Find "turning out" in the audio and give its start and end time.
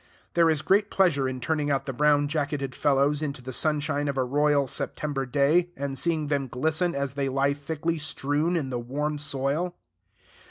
1.39-1.85